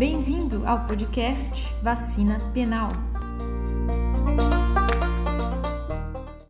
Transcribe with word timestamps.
Bem-vindo 0.00 0.66
ao 0.66 0.86
podcast 0.86 1.70
Vacina 1.82 2.40
Penal. 2.54 3.09